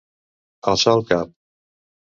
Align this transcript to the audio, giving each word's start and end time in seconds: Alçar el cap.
Alçar 0.73 0.95
el 0.99 1.07
cap. 1.13 1.39